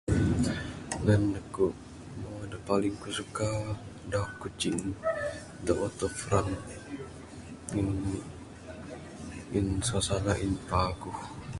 Nehen 1.05 1.23
da 2.51 2.57
paling 2.67 2.97
ku 3.01 3.09
suka 3.17 3.47
da 4.11 4.21
Kuching 4.41 4.81
da 5.65 5.71
waterfront 5.81 6.53
ngin 9.49 9.67
suasana 9.87 10.31
ain 10.41 10.53
paguh. 10.69 11.19